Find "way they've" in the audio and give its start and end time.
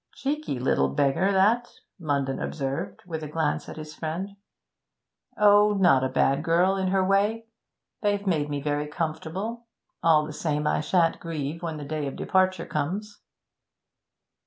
7.05-8.25